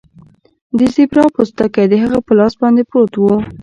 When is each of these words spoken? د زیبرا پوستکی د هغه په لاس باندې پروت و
د 0.77 0.79
زیبرا 0.93 1.25
پوستکی 1.35 1.85
د 1.89 1.93
هغه 2.03 2.19
په 2.25 2.31
لاس 2.39 2.53
باندې 2.61 2.81
پروت 2.89 3.13
و 3.17 3.23